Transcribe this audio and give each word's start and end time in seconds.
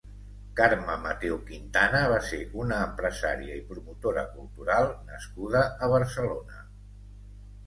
Carme 0.59 0.93
Mateu 1.01 1.35
Quintana 1.49 1.99
va 2.11 2.17
ser 2.29 2.39
una 2.63 2.79
empresària 2.85 3.59
i 3.61 3.61
promotora 3.69 4.25
cultural 4.39 4.91
nascuda 5.11 5.63
a 5.69 5.91
Barcelona. 5.95 6.61